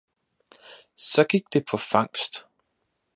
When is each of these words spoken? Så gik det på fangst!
Så 0.97 1.23
gik 1.29 1.45
det 1.53 1.65
på 1.65 1.77
fangst! 1.77 2.45